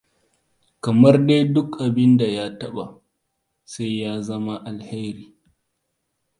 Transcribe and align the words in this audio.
Kamar 0.83 1.15
dai 1.27 1.41
duk 1.53 1.69
abinda 1.85 2.27
ya 2.35 2.45
taɓa 2.59 2.85
sai 3.71 3.91
ya 3.99 4.11
zama 4.27 4.53
alkhairi. 4.69 5.25